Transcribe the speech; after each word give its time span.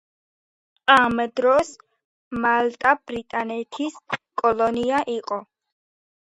ამ 0.93 1.21
დროს 1.39 1.69
მალტა 2.47 2.95
ბრიტანეთის 3.11 4.03
კოლონია 4.45 5.07
იყო. 5.21 5.43